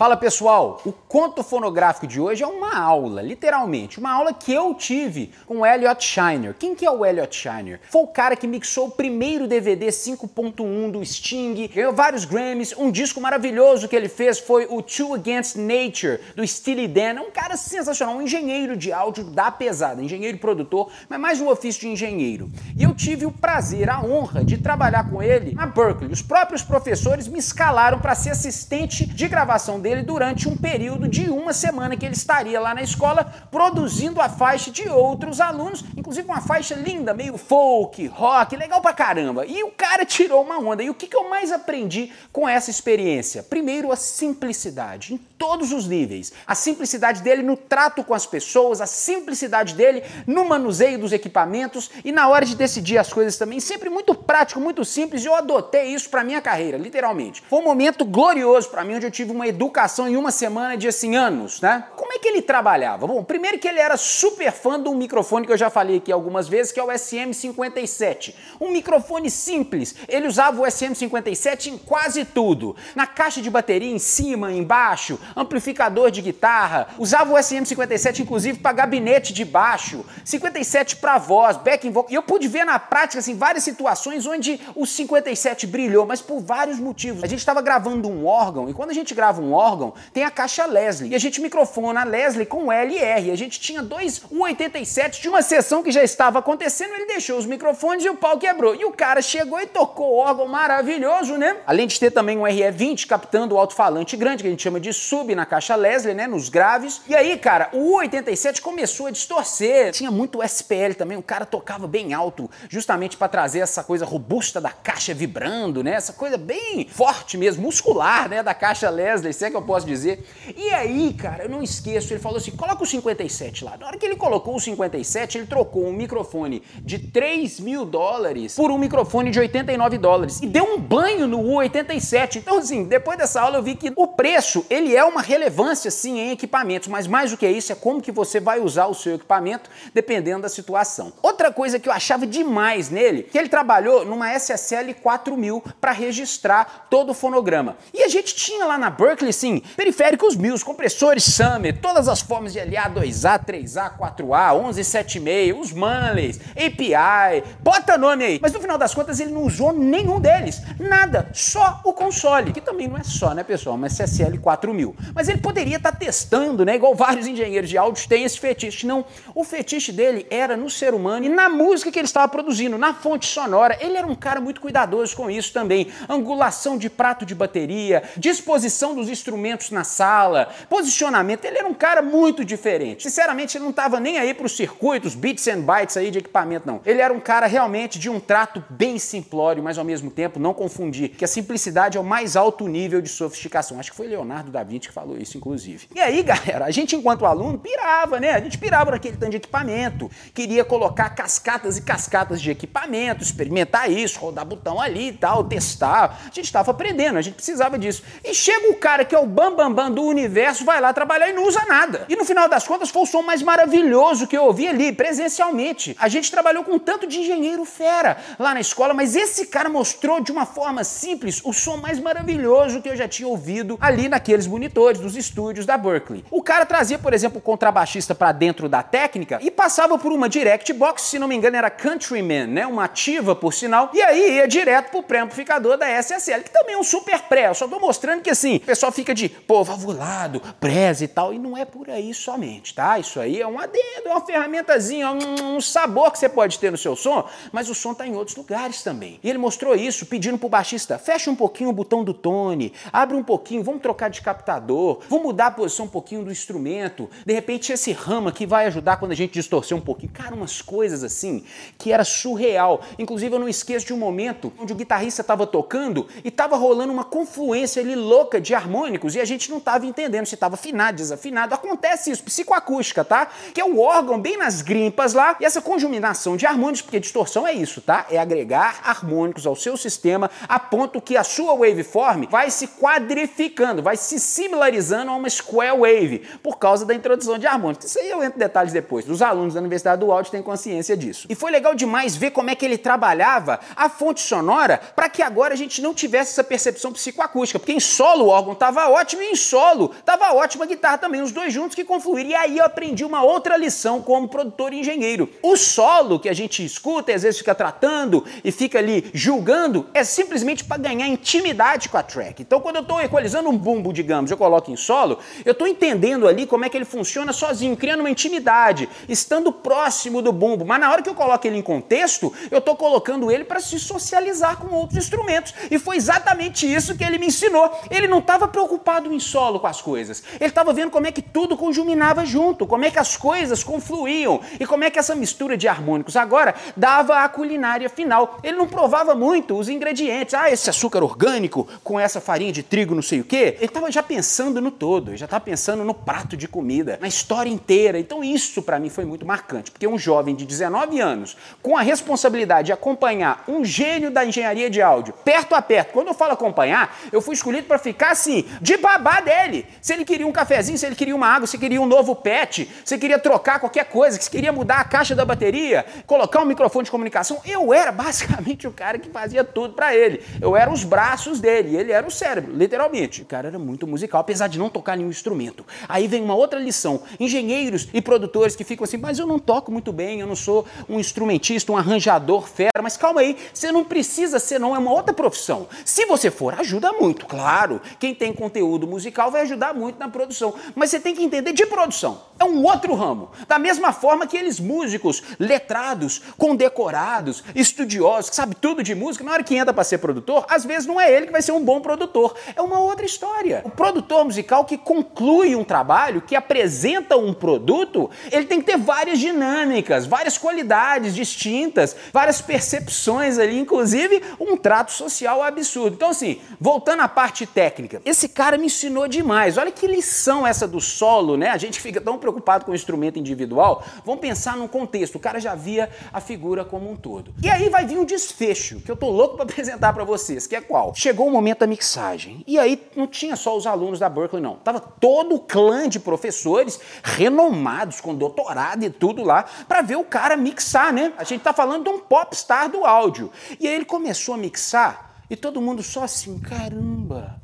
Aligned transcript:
Fala 0.00 0.16
pessoal, 0.16 0.80
o 0.86 0.92
conto 0.92 1.42
fonográfico 1.42 2.06
de 2.06 2.18
hoje 2.18 2.42
é 2.42 2.46
uma 2.46 2.74
aula, 2.74 3.20
literalmente, 3.20 3.98
uma 3.98 4.10
aula 4.10 4.32
que 4.32 4.50
eu 4.50 4.72
tive 4.72 5.30
com 5.44 5.58
o 5.58 5.66
Elliot 5.66 6.02
Shiner. 6.02 6.54
Quem 6.58 6.74
que 6.74 6.86
é 6.86 6.90
o 6.90 7.04
Elliot 7.04 7.36
Shiner? 7.36 7.78
Foi 7.90 8.04
o 8.04 8.06
cara 8.06 8.34
que 8.34 8.46
mixou 8.46 8.86
o 8.86 8.90
primeiro 8.90 9.46
DVD 9.46 9.88
5.1 9.88 10.90
do 10.90 11.04
Sting, 11.04 11.68
ganhou 11.74 11.92
vários 11.92 12.24
Grammys, 12.24 12.74
um 12.78 12.90
disco 12.90 13.20
maravilhoso 13.20 13.88
que 13.88 13.94
ele 13.94 14.08
fez 14.08 14.38
foi 14.38 14.66
o 14.70 14.80
Two 14.80 15.12
Against 15.12 15.56
Nature, 15.56 16.18
do 16.34 16.48
Steely 16.48 16.88
Dan, 16.88 17.18
é 17.18 17.20
um 17.20 17.30
cara 17.30 17.58
sensacional, 17.58 18.16
um 18.16 18.22
engenheiro 18.22 18.78
de 18.78 18.94
áudio 18.94 19.24
da 19.24 19.50
pesada, 19.50 20.02
engenheiro 20.02 20.38
produtor, 20.38 20.90
mas 21.10 21.20
mais 21.20 21.40
um 21.42 21.48
ofício 21.50 21.82
de 21.82 21.88
engenheiro. 21.88 22.50
E 22.74 22.84
eu 22.84 22.94
tive 22.94 23.26
o 23.26 23.30
prazer, 23.30 23.90
a 23.90 24.00
honra 24.00 24.42
de 24.42 24.56
trabalhar 24.56 25.10
com 25.10 25.22
ele 25.22 25.54
na 25.54 25.66
Berkeley. 25.66 26.10
Os 26.10 26.22
próprios 26.22 26.62
professores 26.62 27.28
me 27.28 27.38
escalaram 27.38 27.98
para 27.98 28.14
ser 28.14 28.30
assistente 28.30 29.04
de 29.04 29.28
gravação 29.28 29.78
dele 29.78 29.89
dele 29.90 30.02
durante 30.02 30.48
um 30.48 30.56
período 30.56 31.08
de 31.08 31.28
uma 31.28 31.52
semana 31.52 31.96
que 31.96 32.06
ele 32.06 32.14
estaria 32.14 32.60
lá 32.60 32.74
na 32.74 32.82
escola 32.82 33.24
produzindo 33.50 34.20
a 34.20 34.28
faixa 34.28 34.70
de 34.70 34.88
outros 34.88 35.40
alunos, 35.40 35.84
inclusive 35.96 36.28
uma 36.28 36.40
faixa 36.40 36.74
linda, 36.76 37.12
meio 37.12 37.36
folk, 37.36 38.06
rock, 38.06 38.56
legal 38.56 38.80
pra 38.80 38.92
caramba. 38.92 39.44
E 39.44 39.64
o 39.64 39.72
cara 39.72 40.06
tirou 40.06 40.42
uma 40.42 40.58
onda. 40.58 40.82
E 40.82 40.90
o 40.90 40.94
que, 40.94 41.08
que 41.08 41.16
eu 41.16 41.28
mais 41.28 41.50
aprendi 41.50 42.12
com 42.32 42.48
essa 42.48 42.70
experiência? 42.70 43.42
Primeiro, 43.42 43.90
a 43.90 43.96
simplicidade, 43.96 45.20
todos 45.40 45.72
os 45.72 45.86
níveis. 45.86 46.34
A 46.46 46.54
simplicidade 46.54 47.22
dele 47.22 47.42
no 47.42 47.56
trato 47.56 48.04
com 48.04 48.12
as 48.12 48.26
pessoas, 48.26 48.82
a 48.82 48.86
simplicidade 48.86 49.72
dele 49.72 50.04
no 50.26 50.44
manuseio 50.44 50.98
dos 50.98 51.14
equipamentos 51.14 51.90
e 52.04 52.12
na 52.12 52.28
hora 52.28 52.44
de 52.44 52.54
decidir 52.54 52.98
as 52.98 53.10
coisas 53.10 53.38
também, 53.38 53.58
sempre 53.58 53.88
muito 53.88 54.14
prático, 54.14 54.60
muito 54.60 54.84
simples. 54.84 55.24
E 55.24 55.26
eu 55.26 55.34
adotei 55.34 55.94
isso 55.94 56.10
para 56.10 56.22
minha 56.22 56.42
carreira, 56.42 56.76
literalmente. 56.76 57.42
Foi 57.48 57.58
um 57.58 57.64
momento 57.64 58.04
glorioso 58.04 58.68
para 58.68 58.84
mim, 58.84 58.96
onde 58.96 59.06
eu 59.06 59.10
tive 59.10 59.32
uma 59.32 59.48
educação 59.48 60.06
em 60.06 60.14
uma 60.14 60.30
semana 60.30 60.76
de 60.76 60.86
assim 60.86 61.16
anos, 61.16 61.62
né? 61.62 61.86
Como 61.96 62.12
é 62.12 62.18
que 62.18 62.28
ele 62.28 62.42
trabalhava? 62.42 63.06
Bom, 63.06 63.24
primeiro 63.24 63.58
que 63.58 63.66
ele 63.66 63.80
era 63.80 63.96
super 63.96 64.52
fã 64.52 64.78
de 64.78 64.90
um 64.90 64.94
microfone 64.94 65.46
que 65.46 65.52
eu 65.52 65.56
já 65.56 65.70
falei 65.70 65.96
aqui 65.96 66.12
algumas 66.12 66.48
vezes, 66.48 66.70
que 66.70 66.78
é 66.78 66.84
o 66.84 66.88
SM57. 66.88 68.34
Um 68.60 68.70
microfone 68.70 69.30
simples. 69.30 69.94
Ele 70.06 70.28
usava 70.28 70.60
o 70.60 70.64
SM57 70.64 71.68
em 71.68 71.78
quase 71.78 72.26
tudo. 72.26 72.76
Na 72.94 73.06
caixa 73.06 73.40
de 73.40 73.48
bateria 73.48 73.90
em 73.90 73.98
cima, 73.98 74.52
embaixo, 74.52 75.18
amplificador 75.36 76.10
de 76.10 76.22
guitarra. 76.22 76.88
Usava 76.98 77.32
o 77.32 77.36
SM57 77.36 78.20
inclusive 78.20 78.58
para 78.58 78.72
gabinete 78.72 79.32
de 79.32 79.44
baixo, 79.44 80.04
57 80.24 80.96
para 80.96 81.18
voz, 81.18 81.56
backing 81.56 81.90
vocal. 81.90 82.10
E 82.10 82.14
eu 82.14 82.22
pude 82.22 82.48
ver 82.48 82.64
na 82.64 82.78
prática 82.78 83.18
assim 83.18 83.34
várias 83.34 83.64
situações 83.64 84.26
onde 84.26 84.60
o 84.74 84.86
57 84.86 85.66
brilhou, 85.66 86.06
mas 86.06 86.20
por 86.20 86.40
vários 86.40 86.78
motivos. 86.78 87.22
A 87.22 87.26
gente 87.26 87.40
estava 87.40 87.60
gravando 87.60 88.08
um 88.08 88.26
órgão 88.26 88.68
e 88.68 88.74
quando 88.74 88.90
a 88.90 88.94
gente 88.94 89.14
grava 89.14 89.40
um 89.40 89.52
órgão 89.52 89.94
tem 90.12 90.24
a 90.24 90.30
caixa 90.30 90.66
Leslie. 90.66 91.10
E 91.12 91.14
a 91.14 91.18
gente 91.18 91.40
microfona 91.40 92.02
a 92.02 92.04
Leslie 92.04 92.46
com 92.46 92.72
L 92.72 92.94
e 92.94 92.98
R. 92.98 93.30
A 93.30 93.36
gente 93.36 93.60
tinha 93.60 93.82
dois 93.82 94.20
U87 94.32 95.20
de 95.20 95.28
uma 95.28 95.42
sessão 95.42 95.82
que 95.82 95.90
já 95.90 96.02
estava 96.02 96.38
acontecendo, 96.38 96.94
ele 96.94 97.06
deixou 97.06 97.38
os 97.38 97.46
microfones 97.46 98.04
e 98.04 98.08
o 98.08 98.16
pau 98.16 98.38
quebrou. 98.38 98.74
E 98.74 98.84
o 98.84 98.92
cara 98.92 99.22
chegou 99.22 99.60
e 99.60 99.66
tocou 99.66 100.12
o 100.12 100.16
órgão 100.16 100.46
maravilhoso, 100.48 101.36
né? 101.36 101.58
Além 101.66 101.86
de 101.86 101.98
ter 101.98 102.10
também 102.10 102.38
um 102.38 102.42
RE20 102.42 103.06
captando 103.06 103.54
o 103.54 103.58
alto-falante 103.58 104.16
grande, 104.16 104.42
que 104.42 104.48
a 104.48 104.50
gente 104.50 104.62
chama 104.62 104.80
de 104.80 104.92
sub 104.92 105.19
na 105.34 105.46
caixa 105.46 105.76
Leslie, 105.76 106.14
né? 106.14 106.26
Nos 106.26 106.48
graves. 106.48 107.02
E 107.08 107.14
aí, 107.14 107.36
cara, 107.38 107.68
o 107.72 107.98
U87 107.98 108.60
começou 108.60 109.06
a 109.06 109.10
distorcer. 109.10 109.92
Tinha 109.92 110.10
muito 110.10 110.42
SPL 110.42 110.94
também, 110.96 111.16
o 111.16 111.22
cara 111.22 111.44
tocava 111.44 111.86
bem 111.86 112.12
alto, 112.12 112.50
justamente 112.68 113.16
para 113.16 113.28
trazer 113.28 113.60
essa 113.60 113.84
coisa 113.84 114.04
robusta 114.04 114.60
da 114.60 114.70
caixa 114.70 115.14
vibrando, 115.14 115.82
né? 115.82 115.92
Essa 115.92 116.12
coisa 116.12 116.36
bem 116.36 116.86
forte 116.90 117.36
mesmo, 117.36 117.62
muscular, 117.62 118.28
né? 118.28 118.42
Da 118.42 118.54
caixa 118.54 118.88
Leslie, 118.90 119.32
se 119.32 119.44
é 119.44 119.50
que 119.50 119.56
eu 119.56 119.62
posso 119.62 119.86
dizer. 119.86 120.26
E 120.56 120.70
aí, 120.70 121.14
cara, 121.14 121.44
eu 121.44 121.48
não 121.48 121.62
esqueço, 121.62 122.12
ele 122.12 122.20
falou 122.20 122.38
assim: 122.38 122.52
coloca 122.52 122.82
o 122.82 122.86
57 122.86 123.64
lá. 123.64 123.76
Na 123.78 123.86
hora 123.86 123.98
que 123.98 124.06
ele 124.06 124.16
colocou 124.16 124.56
o 124.56 124.60
57, 124.60 125.38
ele 125.38 125.46
trocou 125.46 125.86
um 125.86 125.92
microfone 125.92 126.62
de 126.82 126.98
3 126.98 127.60
mil 127.60 127.84
dólares 127.84 128.54
por 128.54 128.70
um 128.70 128.78
microfone 128.78 129.30
de 129.30 129.38
89 129.38 129.98
dólares. 129.98 130.40
E 130.40 130.46
deu 130.46 130.64
um 130.64 130.78
banho 130.78 131.26
no 131.26 131.38
U87. 131.38 132.36
Então, 132.36 132.58
assim, 132.58 132.84
depois 132.84 133.18
dessa 133.18 133.40
aula 133.40 133.58
eu 133.58 133.62
vi 133.62 133.74
que 133.74 133.92
o 133.96 134.06
preço, 134.06 134.64
ele 134.70 134.94
é 134.94 135.04
uma 135.10 135.22
relevância, 135.22 135.90
sim, 135.90 136.18
em 136.18 136.30
equipamentos, 136.30 136.88
mas 136.88 137.06
mais 137.06 137.30
do 137.30 137.36
que 137.36 137.48
isso 137.48 137.72
é 137.72 137.74
como 137.74 138.00
que 138.00 138.12
você 138.12 138.40
vai 138.40 138.60
usar 138.60 138.86
o 138.86 138.94
seu 138.94 139.16
equipamento, 139.16 139.68
dependendo 139.92 140.42
da 140.42 140.48
situação. 140.48 141.12
Outra 141.22 141.52
coisa 141.52 141.78
que 141.78 141.88
eu 141.88 141.92
achava 141.92 142.26
demais 142.26 142.90
nele, 142.90 143.24
que 143.24 143.38
ele 143.38 143.48
trabalhou 143.48 144.04
numa 144.04 144.32
SSL 144.32 144.94
4000 144.94 145.62
para 145.80 145.92
registrar 145.92 146.86
todo 146.88 147.10
o 147.10 147.14
fonograma. 147.14 147.76
E 147.92 148.02
a 148.02 148.08
gente 148.08 148.34
tinha 148.34 148.64
lá 148.64 148.78
na 148.78 148.90
Berkeley, 148.90 149.30
assim, 149.30 149.62
periféricos 149.76 150.36
mil, 150.36 150.58
compressores 150.64 151.24
Summer, 151.24 151.78
todas 151.80 152.08
as 152.08 152.20
formas 152.20 152.52
de 152.52 152.58
LA 152.58 152.90
2A, 152.90 153.44
3A, 153.44 153.96
4A, 153.96 154.54
1176, 154.54 155.56
os 155.58 155.72
Manleys, 155.72 156.40
API, 156.56 157.42
bota 157.60 157.96
nome 157.96 158.24
aí. 158.24 158.38
Mas 158.40 158.52
no 158.52 158.60
final 158.60 158.76
das 158.76 158.94
contas 158.94 159.20
ele 159.20 159.30
não 159.30 159.42
usou 159.42 159.72
nenhum 159.72 160.20
deles, 160.20 160.60
nada, 160.78 161.28
só 161.32 161.80
o 161.84 161.92
console, 161.92 162.52
que 162.52 162.60
também 162.60 162.88
não 162.88 162.96
é 162.96 163.02
só, 163.02 163.34
né 163.34 163.42
pessoal, 163.42 163.76
mas 163.76 163.96
CSL 163.96 164.38
4000. 164.38 164.94
Mas 165.14 165.28
ele 165.28 165.38
poderia 165.38 165.76
estar 165.76 165.92
tá 165.92 165.98
testando, 165.98 166.64
né, 166.64 166.76
igual 166.76 166.94
vários 166.94 167.26
engenheiros 167.26 167.68
de 167.68 167.76
áudio 167.78 168.08
têm 168.08 168.24
esse 168.24 168.38
fetiche. 168.38 168.86
Não, 168.86 169.04
o 169.34 169.44
fetiche 169.44 169.92
dele 169.92 170.26
era 170.30 170.56
no 170.56 170.68
ser 170.68 170.94
humano 170.94 171.26
e 171.26 171.28
na 171.28 171.48
música 171.48 171.90
que 171.90 171.98
ele 171.98 172.06
estava 172.06 172.28
produzindo, 172.28 172.78
na 172.78 172.94
fonte 172.94 173.26
sonora. 173.26 173.76
Ele 173.80 173.96
era 173.96 174.06
um 174.06 174.14
cara 174.14 174.40
muito 174.40 174.60
cuidadoso 174.60 175.16
com 175.16 175.30
isso 175.30 175.52
também. 175.52 175.88
Angulação 176.08 176.76
de 176.76 176.88
prato 176.90 177.24
de 177.24 177.34
bateria, 177.34 178.02
disposição 178.16 178.94
dos 178.94 179.08
instrumentos 179.08 179.70
na 179.70 179.84
sala, 179.84 180.48
posicionamento. 180.68 181.44
Ele 181.44 181.58
era 181.58 181.68
um 181.68 181.74
cara 181.74 182.02
muito 182.02 182.44
diferente. 182.44 183.02
Sinceramente, 183.02 183.56
ele 183.56 183.64
não 183.64 183.70
estava 183.70 183.98
nem 183.98 184.18
aí 184.18 184.34
para 184.34 184.46
os 184.46 184.56
circuitos, 184.56 185.14
bits 185.14 185.46
and 185.48 185.60
bytes 185.60 185.96
aí 185.96 186.10
de 186.10 186.18
equipamento, 186.18 186.66
não. 186.66 186.80
Ele 186.84 187.00
era 187.00 187.12
um 187.12 187.20
cara 187.20 187.46
realmente 187.46 187.98
de 187.98 188.08
um 188.08 188.20
trato 188.20 188.62
bem 188.68 188.98
simplório, 188.98 189.62
mas 189.62 189.78
ao 189.78 189.84
mesmo 189.84 190.10
tempo 190.10 190.38
não 190.38 190.52
confundir 190.52 191.10
que 191.10 191.24
a 191.24 191.28
simplicidade 191.28 191.96
é 191.96 192.00
o 192.00 192.04
mais 192.04 192.36
alto 192.36 192.66
nível 192.66 193.00
de 193.00 193.08
sofisticação. 193.08 193.78
Acho 193.78 193.90
que 193.90 193.96
foi 193.96 194.06
Leonardo 194.06 194.50
da 194.50 194.62
Vinci 194.62 194.89
falou 194.92 195.16
isso, 195.16 195.36
inclusive. 195.36 195.88
E 195.94 196.00
aí, 196.00 196.22
galera, 196.22 196.64
a 196.64 196.70
gente, 196.70 196.96
enquanto 196.96 197.24
aluno, 197.24 197.58
pirava, 197.58 198.20
né? 198.20 198.32
A 198.32 198.40
gente 198.40 198.58
pirava 198.58 198.90
naquele 198.90 199.16
tanto 199.16 199.30
de 199.30 199.36
equipamento, 199.36 200.10
queria 200.34 200.64
colocar 200.64 201.10
cascatas 201.10 201.76
e 201.78 201.82
cascatas 201.82 202.40
de 202.40 202.50
equipamento, 202.50 203.22
experimentar 203.22 203.90
isso, 203.90 204.18
rodar 204.18 204.44
botão 204.44 204.80
ali 204.80 205.08
e 205.08 205.12
tal, 205.12 205.44
testar. 205.44 206.20
A 206.26 206.34
gente 206.34 206.46
estava 206.46 206.70
aprendendo, 206.70 207.18
a 207.18 207.22
gente 207.22 207.34
precisava 207.34 207.78
disso. 207.78 208.02
E 208.24 208.34
chega 208.34 208.70
o 208.70 208.76
cara 208.76 209.04
que 209.04 209.14
é 209.14 209.18
o 209.18 209.26
bambambam 209.26 209.74
bam, 209.74 209.74
bam 209.74 209.90
do 209.90 210.02
universo, 210.02 210.64
vai 210.64 210.80
lá 210.80 210.92
trabalhar 210.92 211.28
e 211.28 211.32
não 211.32 211.46
usa 211.46 211.64
nada. 211.66 212.06
E 212.08 212.16
no 212.16 212.24
final 212.24 212.48
das 212.48 212.66
contas 212.66 212.90
foi 212.90 213.02
o 213.02 213.06
som 213.06 213.22
mais 213.22 213.42
maravilhoso 213.42 214.26
que 214.26 214.36
eu 214.36 214.44
ouvi 214.44 214.66
ali, 214.66 214.92
presencialmente. 214.92 215.96
A 215.98 216.08
gente 216.08 216.30
trabalhou 216.30 216.64
com 216.64 216.78
tanto 216.78 217.06
de 217.06 217.20
engenheiro 217.20 217.64
fera 217.64 218.16
lá 218.38 218.54
na 218.54 218.60
escola, 218.60 218.94
mas 218.94 219.14
esse 219.16 219.46
cara 219.46 219.68
mostrou 219.68 220.20
de 220.20 220.32
uma 220.32 220.46
forma 220.46 220.84
simples 220.84 221.40
o 221.44 221.52
som 221.52 221.76
mais 221.76 221.98
maravilhoso 221.98 222.80
que 222.80 222.88
eu 222.88 222.96
já 222.96 223.08
tinha 223.08 223.28
ouvido 223.28 223.78
ali 223.80 224.08
naqueles 224.08 224.46
monitores 224.46 224.69
dos 224.70 225.16
estúdios 225.16 225.66
da 225.66 225.76
Berkeley. 225.76 226.24
O 226.30 226.42
cara 226.42 226.64
trazia, 226.64 226.98
por 226.98 227.12
exemplo, 227.12 227.38
o 227.38 227.42
contrabaixista 227.42 228.14
para 228.14 228.32
dentro 228.32 228.68
da 228.68 228.82
técnica 228.82 229.38
e 229.42 229.50
passava 229.50 229.98
por 229.98 230.12
uma 230.12 230.28
direct 230.28 230.72
box, 230.72 231.02
se 231.02 231.18
não 231.18 231.28
me 231.28 231.34
engano 231.34 231.56
era 231.56 231.70
Countryman, 231.70 232.46
né, 232.46 232.66
uma 232.66 232.84
ativa 232.84 233.34
por 233.34 233.52
sinal, 233.52 233.90
e 233.92 234.00
aí 234.02 234.36
ia 234.36 234.48
direto 234.48 234.90
pro 234.90 235.02
pré-amplificador 235.02 235.76
da 235.76 235.88
SSL, 235.88 236.42
que 236.42 236.50
também 236.50 236.74
é 236.74 236.78
um 236.78 236.84
super 236.84 237.20
pré. 237.22 237.48
Eu 237.48 237.54
só 237.54 237.66
tô 237.66 237.78
mostrando 237.78 238.22
que 238.22 238.30
assim, 238.30 238.56
o 238.56 238.60
pessoal 238.60 238.92
fica 238.92 239.14
de, 239.14 239.28
pô, 239.28 239.62
valvulado, 239.64 240.40
presa 240.60 241.04
e 241.04 241.08
tal, 241.08 241.32
e 241.32 241.38
não 241.38 241.56
é 241.56 241.64
por 241.64 241.90
aí 241.90 242.12
somente, 242.14 242.74
tá? 242.74 242.98
Isso 242.98 243.20
aí 243.20 243.40
é 243.40 243.46
um 243.46 243.58
adendo, 243.58 244.06
é 244.06 244.10
uma 244.10 244.24
ferramentazinha, 244.24 245.10
um, 245.10 245.56
um 245.56 245.60
sabor 245.60 246.12
que 246.12 246.18
você 246.18 246.28
pode 246.28 246.58
ter 246.58 246.70
no 246.70 246.78
seu 246.78 246.94
som, 246.96 247.28
mas 247.52 247.68
o 247.68 247.74
som 247.74 247.94
tá 247.94 248.06
em 248.06 248.14
outros 248.14 248.36
lugares 248.36 248.82
também. 248.82 249.18
E 249.22 249.28
ele 249.28 249.38
mostrou 249.38 249.74
isso 249.74 250.06
pedindo 250.06 250.38
pro 250.38 250.48
baixista, 250.48 250.98
fecha 250.98 251.30
um 251.30 251.36
pouquinho 251.36 251.70
o 251.70 251.72
botão 251.72 252.04
do 252.04 252.14
tone, 252.14 252.72
abre 252.92 253.16
um 253.16 253.22
pouquinho, 253.22 253.62
vamos 253.62 253.82
trocar 253.82 254.10
de 254.10 254.20
captador, 254.20 254.59
vamos 255.08 255.24
mudar 255.24 255.46
a 255.46 255.50
posição 255.50 255.86
um 255.86 255.88
pouquinho 255.88 256.24
do 256.24 256.30
instrumento, 256.30 257.08
de 257.24 257.32
repente 257.32 257.72
esse 257.72 257.92
rama 257.92 258.30
aqui 258.30 258.46
vai 258.46 258.66
ajudar 258.66 258.96
quando 258.98 259.12
a 259.12 259.14
gente 259.14 259.32
distorcer 259.32 259.76
um 259.76 259.80
pouquinho. 259.80 260.12
Cara, 260.12 260.34
umas 260.34 260.60
coisas 260.62 261.02
assim 261.02 261.44
que 261.78 261.92
era 261.92 262.04
surreal. 262.04 262.80
Inclusive 262.98 263.34
eu 263.34 263.38
não 263.38 263.48
esqueço 263.48 263.86
de 263.86 263.92
um 263.92 263.98
momento 263.98 264.52
onde 264.58 264.72
o 264.72 264.76
guitarrista 264.76 265.20
estava 265.20 265.46
tocando 265.46 266.06
e 266.24 266.28
estava 266.28 266.56
rolando 266.56 266.92
uma 266.92 267.04
confluência 267.04 267.82
ali 267.82 267.94
louca 267.94 268.40
de 268.40 268.54
harmônicos 268.54 269.14
e 269.14 269.20
a 269.20 269.24
gente 269.24 269.50
não 269.50 269.58
estava 269.58 269.86
entendendo 269.86 270.26
se 270.26 270.34
estava 270.34 270.54
afinado, 270.54 270.96
desafinado. 270.96 271.54
Acontece 271.54 272.10
isso, 272.10 272.22
psicoacústica, 272.22 273.04
tá? 273.04 273.28
Que 273.54 273.60
é 273.60 273.64
o 273.64 273.78
órgão 273.80 274.20
bem 274.20 274.36
nas 274.36 274.62
grimpas 274.62 275.12
lá, 275.12 275.36
e 275.40 275.44
essa 275.44 275.60
conjuminação 275.60 276.36
de 276.36 276.46
harmônicos, 276.46 276.82
porque 276.82 277.00
distorção 277.00 277.46
é 277.46 277.52
isso, 277.52 277.80
tá? 277.80 278.06
É 278.10 278.18
agregar 278.18 278.80
harmônicos 278.84 279.46
ao 279.46 279.56
seu 279.56 279.76
sistema 279.76 280.30
a 280.48 280.58
ponto 280.58 281.00
que 281.00 281.16
a 281.16 281.24
sua 281.24 281.54
waveform 281.54 282.26
vai 282.28 282.50
se 282.50 282.66
quadrificando, 282.66 283.82
vai 283.82 283.96
se 283.96 284.18
similarizando 284.50 285.12
a 285.12 285.14
uma 285.14 285.30
square 285.30 285.78
wave, 285.78 286.22
por 286.42 286.58
causa 286.58 286.84
da 286.84 286.92
introdução 286.92 287.38
de 287.38 287.46
harmônicos. 287.46 287.86
Isso 287.86 287.98
aí 288.00 288.10
eu 288.10 288.22
entro 288.22 288.36
em 288.36 288.40
detalhes 288.40 288.72
depois. 288.72 289.08
Os 289.08 289.22
alunos 289.22 289.54
da 289.54 289.60
Universidade 289.60 290.00
do 290.00 290.10
Áudio 290.10 290.32
têm 290.32 290.42
consciência 290.42 290.96
disso. 290.96 291.26
E 291.30 291.34
foi 291.34 291.50
legal 291.52 291.74
demais 291.74 292.16
ver 292.16 292.32
como 292.32 292.50
é 292.50 292.54
que 292.54 292.64
ele 292.64 292.76
trabalhava 292.76 293.60
a 293.76 293.88
fonte 293.88 294.20
sonora 294.20 294.80
para 294.94 295.08
que 295.08 295.22
agora 295.22 295.54
a 295.54 295.56
gente 295.56 295.80
não 295.80 295.94
tivesse 295.94 296.32
essa 296.32 296.42
percepção 296.42 296.92
psicoacústica, 296.92 297.58
porque 297.58 297.72
em 297.72 297.80
solo 297.80 298.24
o 298.24 298.28
órgão 298.28 298.52
estava 298.52 298.88
ótimo 298.88 299.22
e 299.22 299.30
em 299.30 299.36
solo 299.36 299.94
estava 299.96 300.34
ótima 300.34 300.64
a 300.64 300.66
guitarra 300.68 300.98
também, 300.98 301.22
os 301.22 301.30
dois 301.30 301.52
juntos 301.52 301.74
que 301.76 301.84
confluíram. 301.84 302.30
E 302.30 302.34
aí 302.34 302.58
eu 302.58 302.64
aprendi 302.64 303.04
uma 303.04 303.22
outra 303.22 303.56
lição 303.56 304.02
como 304.02 304.28
produtor 304.28 304.72
e 304.72 304.80
engenheiro. 304.80 305.28
O 305.42 305.56
solo 305.56 306.18
que 306.18 306.28
a 306.28 306.34
gente 306.34 306.64
escuta 306.64 307.12
e 307.12 307.14
às 307.14 307.22
vezes 307.22 307.38
fica 307.38 307.54
tratando 307.54 308.24
e 308.42 308.50
fica 308.50 308.78
ali 308.78 309.10
julgando 309.14 309.86
é 309.94 310.02
simplesmente 310.02 310.64
para 310.64 310.78
ganhar 310.78 311.06
intimidade 311.06 311.88
com 311.88 311.96
a 311.96 312.02
track. 312.02 312.42
Então 312.42 312.60
quando 312.60 312.76
eu 312.76 312.82
estou 312.82 313.00
equalizando 313.00 313.48
um 313.48 313.56
bumbo, 313.56 313.92
digamos, 313.92 314.30
eu 314.30 314.39
coloco 314.40 314.70
em 314.70 314.76
solo, 314.76 315.18
eu 315.44 315.52
estou 315.52 315.68
entendendo 315.68 316.26
ali 316.26 316.46
como 316.46 316.64
é 316.64 316.70
que 316.70 316.76
ele 316.76 316.86
funciona 316.86 317.30
sozinho, 317.30 317.76
criando 317.76 318.00
uma 318.00 318.08
intimidade, 318.08 318.88
estando 319.06 319.52
próximo 319.52 320.22
do 320.22 320.32
bumbo. 320.32 320.64
Mas 320.64 320.80
na 320.80 320.90
hora 320.90 321.02
que 321.02 321.10
eu 321.10 321.14
coloco 321.14 321.46
ele 321.46 321.58
em 321.58 321.62
contexto, 321.62 322.32
eu 322.50 322.56
estou 322.58 322.74
colocando 322.74 323.30
ele 323.30 323.44
para 323.44 323.60
se 323.60 323.78
socializar 323.78 324.56
com 324.56 324.74
outros 324.74 324.96
instrumentos. 324.96 325.52
E 325.70 325.78
foi 325.78 325.96
exatamente 325.96 326.66
isso 326.66 326.96
que 326.96 327.04
ele 327.04 327.18
me 327.18 327.26
ensinou. 327.26 327.70
Ele 327.90 328.08
não 328.08 328.20
estava 328.20 328.48
preocupado 328.48 329.12
em 329.12 329.20
solo 329.20 329.60
com 329.60 329.66
as 329.66 329.82
coisas. 329.82 330.22
Ele 330.40 330.48
estava 330.48 330.72
vendo 330.72 330.90
como 330.90 331.06
é 331.06 331.12
que 331.12 331.20
tudo 331.20 331.54
conjuminava 331.54 332.24
junto, 332.24 332.66
como 332.66 332.86
é 332.86 332.90
que 332.90 332.98
as 332.98 333.18
coisas 333.18 333.62
confluíam 333.62 334.40
e 334.58 334.64
como 334.64 334.84
é 334.84 334.90
que 334.90 334.98
essa 334.98 335.14
mistura 335.14 335.54
de 335.54 335.68
harmônicos 335.68 336.16
agora 336.16 336.54
dava 336.74 337.18
a 337.18 337.28
culinária 337.28 337.90
final. 337.90 338.38
Ele 338.42 338.56
não 338.56 338.66
provava 338.66 339.14
muito 339.14 339.58
os 339.58 339.68
ingredientes. 339.68 340.32
Ah, 340.32 340.50
esse 340.50 340.70
açúcar 340.70 341.02
orgânico 341.02 341.68
com 341.84 342.00
essa 342.00 342.22
farinha 342.22 342.52
de 342.52 342.62
trigo, 342.62 342.94
não 342.94 343.02
sei 343.02 343.20
o 343.20 343.24
quê. 343.24 343.56
Ele 343.58 343.66
estava 343.66 343.90
já 343.90 344.02
pensando 344.02 344.29
no 344.60 344.70
todo, 344.70 345.16
já 345.16 345.24
estava 345.24 345.44
pensando 345.44 345.84
no 345.84 345.94
prato 345.94 346.36
de 346.36 346.46
comida, 346.46 346.98
na 347.00 347.08
história 347.08 347.50
inteira. 347.50 347.98
Então 347.98 348.22
isso 348.22 348.62
para 348.62 348.78
mim 348.78 348.88
foi 348.88 349.04
muito 349.04 349.26
marcante, 349.26 349.70
porque 349.70 349.86
um 349.86 349.98
jovem 349.98 350.34
de 350.34 350.44
19 350.44 351.00
anos 351.00 351.36
com 351.62 351.76
a 351.76 351.82
responsabilidade 351.82 352.66
de 352.66 352.72
acompanhar 352.72 353.44
um 353.48 353.64
gênio 353.64 354.10
da 354.10 354.24
engenharia 354.24 354.70
de 354.70 354.80
áudio 354.80 355.12
perto 355.24 355.54
a 355.54 355.62
perto. 355.62 355.92
Quando 355.92 356.08
eu 356.08 356.14
falo 356.14 356.32
acompanhar, 356.32 356.96
eu 357.12 357.20
fui 357.20 357.34
escolhido 357.34 357.66
para 357.66 357.78
ficar 357.78 358.10
assim, 358.10 358.44
de 358.60 358.76
babá 358.76 359.20
dele. 359.20 359.66
Se 359.80 359.92
ele 359.92 360.04
queria 360.04 360.26
um 360.26 360.32
cafezinho, 360.32 360.78
se 360.78 360.86
ele 360.86 360.94
queria 360.94 361.14
uma 361.14 361.26
água, 361.26 361.46
se 361.46 361.58
queria 361.58 361.80
um 361.80 361.86
novo 361.86 362.14
pet, 362.14 362.70
se 362.84 362.98
queria 362.98 363.18
trocar 363.18 363.60
qualquer 363.60 363.84
coisa, 363.86 364.20
se 364.20 364.30
queria 364.30 364.52
mudar 364.52 364.80
a 364.80 364.84
caixa 364.84 365.14
da 365.14 365.24
bateria, 365.24 365.84
colocar 366.06 366.40
um 366.40 366.46
microfone 366.46 366.84
de 366.84 366.90
comunicação, 366.90 367.40
eu 367.44 367.72
era 367.72 367.90
basicamente 367.92 368.66
o 368.66 368.72
cara 368.72 368.98
que 368.98 369.08
fazia 369.10 369.44
tudo 369.44 369.74
para 369.74 369.94
ele. 369.94 370.22
Eu 370.40 370.56
era 370.56 370.70
os 370.70 370.84
braços 370.84 371.40
dele, 371.40 371.76
ele 371.76 371.92
era 371.92 372.06
o 372.06 372.10
cérebro, 372.10 372.54
literalmente. 372.54 373.22
O 373.22 373.24
cara 373.24 373.48
era 373.48 373.58
muito 373.58 373.86
musical, 373.86 374.19
apesar 374.20 374.48
de 374.48 374.58
não 374.58 374.68
tocar 374.68 374.96
nenhum 374.96 375.10
instrumento. 375.10 375.64
Aí 375.88 376.06
vem 376.06 376.22
uma 376.22 376.34
outra 376.34 376.58
lição. 376.58 377.02
Engenheiros 377.18 377.88
e 377.92 378.00
produtores 378.00 378.54
que 378.54 378.64
ficam 378.64 378.84
assim, 378.84 378.96
mas 378.96 379.18
eu 379.18 379.26
não 379.26 379.38
toco 379.38 379.72
muito 379.72 379.92
bem, 379.92 380.20
eu 380.20 380.26
não 380.26 380.36
sou 380.36 380.66
um 380.88 380.98
instrumentista, 380.98 381.72
um 381.72 381.76
arranjador 381.76 382.46
fera. 382.46 382.82
Mas 382.82 382.96
calma 382.96 383.20
aí, 383.20 383.36
você 383.52 383.72
não 383.72 383.84
precisa 383.84 384.38
ser, 384.38 384.58
não, 384.58 384.74
é 384.74 384.78
uma 384.78 384.92
outra 384.92 385.12
profissão. 385.12 385.68
Se 385.84 386.06
você 386.06 386.30
for, 386.30 386.58
ajuda 386.58 386.92
muito, 386.92 387.26
claro. 387.26 387.80
Quem 387.98 388.14
tem 388.14 388.32
conteúdo 388.32 388.86
musical 388.86 389.30
vai 389.30 389.42
ajudar 389.42 389.74
muito 389.74 389.98
na 389.98 390.08
produção. 390.08 390.54
Mas 390.74 390.90
você 390.90 391.00
tem 391.00 391.14
que 391.14 391.22
entender 391.22 391.52
de 391.52 391.66
produção. 391.66 392.22
É 392.38 392.44
um 392.44 392.62
outro 392.64 392.94
ramo. 392.94 393.30
Da 393.46 393.58
mesma 393.58 393.92
forma 393.92 394.26
que 394.26 394.36
eles 394.36 394.58
músicos, 394.58 395.22
letrados, 395.38 396.22
condecorados, 396.36 397.44
estudiosos, 397.54 398.30
que 398.30 398.36
sabe 398.36 398.54
tudo 398.54 398.82
de 398.82 398.94
música, 398.94 399.24
na 399.24 399.32
hora 399.32 399.42
que 399.42 399.54
entra 399.54 399.72
para 399.72 399.84
ser 399.84 399.98
produtor, 399.98 400.44
às 400.48 400.64
vezes 400.64 400.86
não 400.86 401.00
é 401.00 401.12
ele 401.12 401.26
que 401.26 401.32
vai 401.32 401.42
ser 401.42 401.52
um 401.52 401.64
bom 401.64 401.80
produtor. 401.80 402.34
É 402.54 402.62
uma 402.62 402.80
outra 402.80 403.04
história. 403.06 403.62
O 403.64 403.70
produtor 403.70 404.09
musical 404.24 404.64
que 404.64 404.76
conclui 404.76 405.54
um 405.54 405.64
trabalho, 405.64 406.20
que 406.20 406.36
apresenta 406.36 407.16
um 407.16 407.32
produto, 407.32 408.10
ele 408.30 408.46
tem 408.46 408.60
que 408.60 408.66
ter 408.66 408.76
várias 408.76 409.18
dinâmicas, 409.18 410.06
várias 410.06 410.36
qualidades 410.36 411.14
distintas, 411.14 411.96
várias 412.12 412.40
percepções 412.40 413.38
ali, 413.38 413.58
inclusive 413.58 414.22
um 414.38 414.56
trato 414.56 414.92
social 414.92 415.42
absurdo. 415.42 415.94
Então, 415.94 416.10
assim, 416.10 416.40
voltando 416.60 417.00
à 417.00 417.08
parte 417.08 417.46
técnica, 417.46 418.02
esse 418.04 418.28
cara 418.28 418.58
me 418.58 418.66
ensinou 418.66 419.06
demais. 419.06 419.56
Olha 419.56 419.70
que 419.70 419.86
lição 419.86 420.46
essa 420.46 420.66
do 420.66 420.80
solo, 420.80 421.36
né? 421.36 421.50
A 421.50 421.56
gente 421.56 421.80
fica 421.80 422.00
tão 422.00 422.18
preocupado 422.18 422.64
com 422.64 422.72
o 422.72 422.74
instrumento 422.74 423.18
individual. 423.18 423.84
Vamos 424.04 424.20
pensar 424.20 424.56
num 424.56 424.68
contexto. 424.68 425.16
O 425.16 425.20
cara 425.20 425.40
já 425.40 425.54
via 425.54 425.88
a 426.12 426.20
figura 426.20 426.64
como 426.64 426.90
um 426.90 426.96
todo. 426.96 427.32
E 427.42 427.48
aí 427.48 427.68
vai 427.68 427.86
vir 427.86 427.98
um 427.98 428.04
desfecho 428.04 428.80
que 428.80 428.90
eu 428.90 428.96
tô 428.96 429.08
louco 429.08 429.36
para 429.36 429.44
apresentar 429.50 429.92
para 429.92 430.04
vocês, 430.04 430.46
que 430.46 430.56
é 430.56 430.60
qual? 430.60 430.94
Chegou 430.94 431.28
o 431.28 431.30
momento 431.30 431.60
da 431.60 431.66
mixagem. 431.66 432.42
E 432.46 432.58
aí 432.58 432.80
não 432.96 433.06
tinha 433.06 433.36
só 433.36 433.56
os 433.56 433.66
alunos 433.66 433.99
da 434.00 434.08
Berkeley, 434.08 434.42
não. 434.42 434.56
Tava 434.56 434.80
todo 434.80 435.36
o 435.36 435.40
clã 435.40 435.88
de 435.88 436.00
professores 436.00 436.80
renomados, 437.02 438.00
com 438.00 438.14
doutorado 438.14 438.82
e 438.84 438.90
tudo 438.90 439.22
lá, 439.22 439.44
para 439.68 439.82
ver 439.82 439.96
o 439.96 440.04
cara 440.04 440.36
mixar, 440.36 440.92
né? 440.92 441.12
A 441.16 441.24
gente 441.24 441.42
tá 441.42 441.52
falando 441.52 441.84
de 441.84 441.90
um 441.90 441.98
popstar 442.00 442.68
do 442.68 442.84
áudio. 442.84 443.30
E 443.58 443.68
aí 443.68 443.74
ele 443.74 443.84
começou 443.84 444.34
a 444.34 444.38
mixar 444.38 445.10
e 445.30 445.36
todo 445.36 445.60
mundo 445.60 445.80
só 445.80 446.02
assim, 446.02 446.38
caramba, 446.40 447.40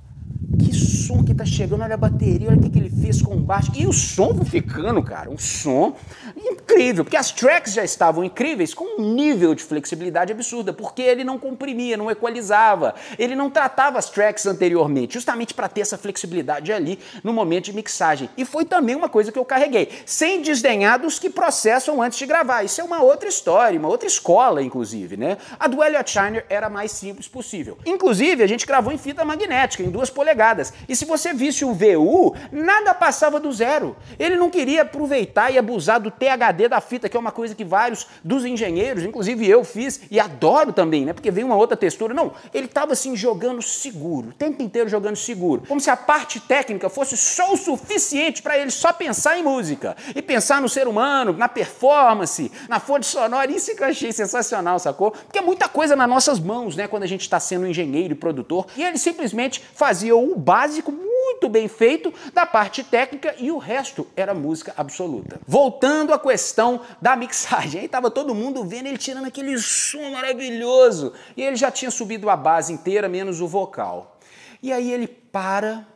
que 0.58 0.74
som 0.74 1.22
que 1.22 1.32
tá 1.32 1.44
chegando, 1.44 1.82
olha 1.82 1.94
a 1.94 1.96
bateria, 1.96 2.48
olha 2.48 2.58
o 2.58 2.60
que, 2.60 2.70
que 2.70 2.78
ele 2.78 2.90
fez 2.90 3.22
com 3.22 3.36
o 3.36 3.40
baixo. 3.40 3.70
E 3.76 3.86
o 3.86 3.92
som 3.92 4.44
ficando, 4.44 5.02
cara, 5.02 5.30
um 5.30 5.38
som 5.38 5.94
incrível, 6.36 7.04
porque 7.04 7.16
as 7.16 7.30
tracks 7.30 7.72
já 7.72 7.84
estavam 7.84 8.22
incríveis, 8.22 8.74
com 8.74 9.00
um 9.00 9.14
nível 9.14 9.54
de 9.54 9.62
flexibilidade 9.62 10.32
absurda, 10.32 10.72
porque 10.72 11.02
ele 11.02 11.24
não 11.24 11.38
comprimia, 11.38 11.96
não 11.96 12.10
equalizava, 12.10 12.94
ele 13.18 13.34
não 13.34 13.50
tratava 13.50 13.98
as 13.98 14.10
tracks 14.10 14.46
anteriormente, 14.46 15.14
justamente 15.14 15.54
para 15.54 15.68
ter 15.68 15.80
essa 15.80 15.96
flexibilidade 15.96 16.72
ali 16.72 16.98
no 17.24 17.32
momento 17.32 17.66
de 17.66 17.72
mixagem. 17.72 18.28
E 18.36 18.44
foi 18.44 18.64
também 18.64 18.94
uma 18.94 19.08
coisa 19.08 19.32
que 19.32 19.38
eu 19.38 19.44
carreguei, 19.44 19.90
sem 20.04 20.42
desdenhar 20.42 21.00
dos 21.00 21.18
que 21.18 21.30
processam 21.30 22.02
antes 22.02 22.18
de 22.18 22.26
gravar. 22.26 22.62
Isso 22.62 22.80
é 22.80 22.84
uma 22.84 23.02
outra 23.02 23.28
história, 23.28 23.78
uma 23.78 23.88
outra 23.88 24.06
escola, 24.06 24.62
inclusive, 24.62 25.16
né? 25.16 25.38
A 25.58 25.66
do 25.66 25.82
Elliot 25.82 26.10
Shiner 26.10 26.44
era 26.48 26.68
mais 26.68 26.92
simples 26.92 27.28
possível. 27.28 27.78
Inclusive, 27.86 28.42
a 28.42 28.46
gente 28.46 28.66
gravou 28.66 28.92
em 28.92 28.98
fita 28.98 29.24
magnética, 29.24 29.82
em 29.82 29.90
duas 29.90 30.10
polegadas. 30.10 30.72
E 30.88 30.94
se 30.94 31.04
você 31.04 31.32
visse 31.32 31.64
o 31.64 31.72
VU, 31.72 32.34
nada 32.52 32.94
passava 32.94 33.40
do 33.40 33.52
zero. 33.52 33.96
Ele 34.18 34.36
não 34.36 34.50
queria 34.50 34.82
aproveitar 34.82 35.50
e 35.50 35.58
abusar 35.58 36.00
do 36.00 36.10
THD 36.26 36.68
da 36.68 36.80
fita, 36.80 37.08
que 37.08 37.16
é 37.16 37.20
uma 37.20 37.30
coisa 37.30 37.54
que 37.54 37.64
vários 37.64 38.06
dos 38.24 38.44
engenheiros, 38.44 39.04
inclusive 39.04 39.48
eu 39.48 39.62
fiz 39.62 40.00
e 40.10 40.18
adoro 40.18 40.72
também, 40.72 41.04
né? 41.04 41.12
Porque 41.12 41.30
vem 41.30 41.44
uma 41.44 41.56
outra 41.56 41.76
textura. 41.76 42.12
Não, 42.12 42.32
ele 42.52 42.66
estava 42.66 42.92
assim 42.92 43.14
jogando 43.14 43.62
seguro, 43.62 44.30
o 44.30 44.32
tempo 44.32 44.62
inteiro 44.62 44.88
jogando 44.88 45.16
seguro, 45.16 45.62
como 45.68 45.80
se 45.80 45.90
a 45.90 45.96
parte 45.96 46.40
técnica 46.40 46.88
fosse 46.88 47.16
só 47.16 47.52
o 47.52 47.56
suficiente 47.56 48.42
para 48.42 48.58
ele 48.58 48.70
só 48.70 48.92
pensar 48.92 49.38
em 49.38 49.42
música 49.42 49.96
e 50.14 50.20
pensar 50.20 50.60
no 50.60 50.68
ser 50.68 50.88
humano, 50.88 51.32
na 51.32 51.48
performance, 51.48 52.50
na 52.68 52.80
fonte 52.80 53.06
sonora. 53.06 53.50
Isso 53.50 53.74
que 53.76 53.82
eu 53.82 53.88
achei 53.88 54.12
sensacional, 54.12 54.78
sacou? 54.78 55.12
Porque 55.12 55.38
é 55.38 55.42
muita 55.42 55.68
coisa 55.68 55.94
nas 55.94 56.08
nossas 56.08 56.40
mãos, 56.40 56.74
né? 56.74 56.88
Quando 56.88 57.04
a 57.04 57.08
gente 57.08 57.22
está 57.22 57.38
sendo 57.38 57.66
engenheiro 57.66 58.12
e 58.12 58.16
produtor. 58.16 58.66
E 58.76 58.82
ele 58.82 58.98
simplesmente 58.98 59.62
fazia 59.74 60.16
o 60.16 60.34
básico 60.34 60.90
muito 61.26 61.48
bem 61.48 61.66
feito 61.66 62.14
da 62.32 62.46
parte 62.46 62.84
técnica 62.84 63.34
e 63.38 63.50
o 63.50 63.58
resto 63.58 64.06
era 64.14 64.32
música 64.32 64.72
absoluta. 64.76 65.40
Voltando 65.46 66.14
à 66.14 66.18
questão 66.18 66.80
da 67.02 67.16
mixagem, 67.16 67.80
aí 67.80 67.88
tava 67.88 68.10
todo 68.10 68.34
mundo 68.34 68.64
vendo 68.64 68.86
ele 68.86 68.96
tirando 68.96 69.26
aquele 69.26 69.58
som 69.58 70.12
maravilhoso 70.12 71.12
e 71.36 71.42
ele 71.42 71.56
já 71.56 71.70
tinha 71.70 71.90
subido 71.90 72.30
a 72.30 72.36
base 72.36 72.72
inteira 72.72 73.08
menos 73.08 73.40
o 73.40 73.48
vocal. 73.48 74.18
E 74.62 74.72
aí 74.72 74.92
ele 74.92 75.08
para, 75.08 75.86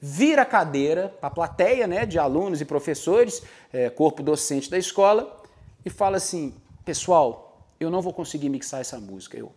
vira 0.00 0.42
a 0.42 0.46
cadeira 0.46 1.08
para 1.20 1.28
a 1.28 1.32
plateia, 1.32 1.86
né, 1.86 2.06
de 2.06 2.18
alunos 2.18 2.60
e 2.60 2.64
professores, 2.64 3.42
é, 3.72 3.90
corpo 3.90 4.22
docente 4.22 4.70
da 4.70 4.78
escola 4.78 5.36
e 5.84 5.90
fala 5.90 6.16
assim, 6.16 6.54
pessoal, 6.84 7.66
eu 7.80 7.90
não 7.90 8.00
vou 8.00 8.12
conseguir 8.12 8.48
mixar 8.48 8.80
essa 8.80 9.00
música. 9.00 9.36
Eu, 9.36 9.52